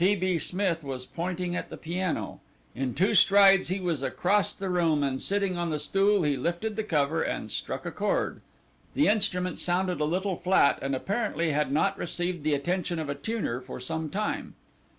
T. 0.03 0.15
B. 0.15 0.39
Smith 0.39 0.83
was 0.83 1.05
pointing 1.05 1.55
at 1.55 1.69
the 1.69 1.77
piano. 1.77 2.39
In 2.73 2.95
two 2.95 3.13
strides 3.13 3.67
he 3.67 3.79
was 3.79 4.01
across 4.01 4.55
the 4.55 4.67
room, 4.67 5.03
and 5.03 5.21
sitting 5.21 5.59
on 5.59 5.69
the 5.69 5.77
stool 5.77 6.23
he 6.23 6.35
lifted 6.35 6.75
the 6.75 6.83
cover 6.83 7.21
and 7.21 7.51
struck 7.51 7.85
a 7.85 7.91
chord. 7.91 8.41
The 8.95 9.07
instrument 9.07 9.59
sounded 9.59 10.01
a 10.01 10.05
little 10.05 10.35
flat 10.35 10.79
and 10.81 10.95
apparently 10.95 11.51
had 11.51 11.71
not 11.71 11.99
received 11.99 12.41
the 12.43 12.55
attention 12.55 12.97
of 12.97 13.09
a 13.09 13.13
tuner 13.13 13.61
for 13.61 13.79
some 13.79 14.09
time. 14.09 14.55